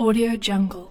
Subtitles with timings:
[0.00, 0.89] Audio Jungle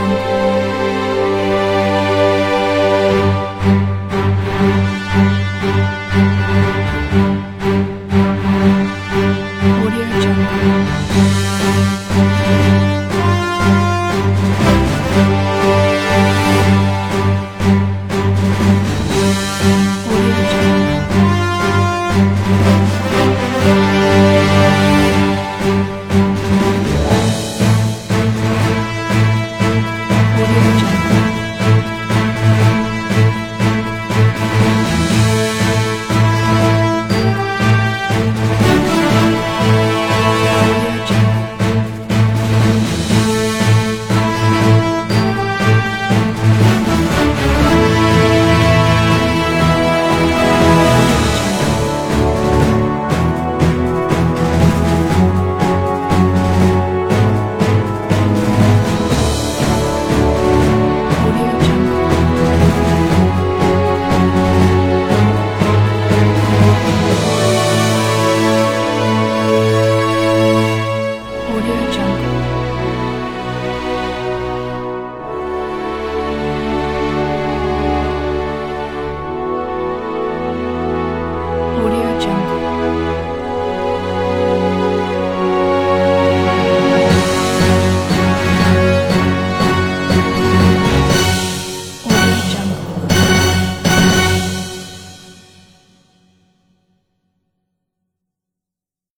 [0.00, 0.29] Vision.